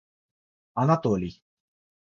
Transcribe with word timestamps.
Анатолий 0.81 1.35